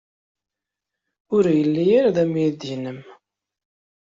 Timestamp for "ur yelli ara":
1.35-2.15